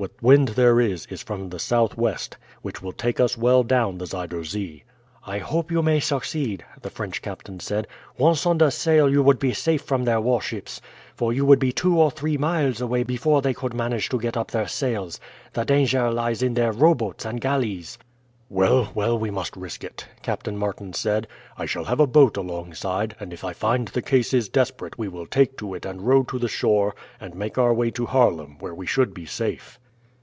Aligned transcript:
What 0.00 0.12
wind 0.22 0.48
there 0.56 0.80
is 0.80 1.04
is 1.10 1.22
from 1.22 1.50
the 1.50 1.58
southwest, 1.58 2.38
which 2.62 2.80
will 2.80 2.92
take 2.94 3.20
us 3.20 3.36
well 3.36 3.62
down 3.62 3.98
the 3.98 4.06
Zuider 4.06 4.42
Zee." 4.44 4.84
"I 5.26 5.40
hope 5.40 5.70
you 5.70 5.82
may 5.82 6.00
succeed," 6.00 6.64
the 6.80 6.88
French 6.88 7.20
captain 7.20 7.60
said. 7.60 7.86
"Once 8.16 8.46
under 8.46 8.70
sail 8.70 9.10
you 9.10 9.22
would 9.22 9.38
be 9.38 9.52
safe 9.52 9.82
from 9.82 10.04
their 10.06 10.18
warships, 10.18 10.80
for 11.14 11.34
you 11.34 11.44
would 11.44 11.58
be 11.58 11.70
two 11.70 12.00
or 12.00 12.10
three 12.10 12.38
miles 12.38 12.80
away 12.80 13.02
before 13.02 13.42
they 13.42 13.52
could 13.52 13.74
manage 13.74 14.08
to 14.08 14.18
get 14.18 14.38
up 14.38 14.50
their 14.52 14.66
sails. 14.66 15.20
The 15.52 15.66
danger 15.66 16.10
lies 16.10 16.42
in 16.42 16.54
their 16.54 16.72
rowboats 16.72 17.26
and 17.26 17.38
galleys." 17.38 17.98
"Well, 18.48 18.90
well, 18.94 19.18
we 19.18 19.30
must 19.30 19.54
risk 19.54 19.84
it," 19.84 20.08
Captain 20.22 20.56
Martin 20.56 20.94
said. 20.94 21.26
"I 21.58 21.66
shall 21.66 21.84
have 21.84 22.00
a 22.00 22.06
boat 22.06 22.38
alongside, 22.38 23.16
and 23.20 23.34
if 23.34 23.44
I 23.44 23.52
find 23.52 23.88
the 23.88 24.00
case 24.00 24.32
is 24.32 24.48
desperate 24.48 24.96
we 24.96 25.08
will 25.08 25.26
take 25.26 25.58
to 25.58 25.74
it 25.74 25.84
and 25.84 26.00
row 26.00 26.22
to 26.22 26.38
the 26.38 26.48
shore, 26.48 26.94
and 27.20 27.34
make 27.34 27.58
our 27.58 27.74
way 27.74 27.90
to 27.90 28.06
Haarlem, 28.06 28.56
where 28.60 28.74
we 28.74 28.86
should 28.86 29.12
be 29.12 29.26
safe." 29.26 29.78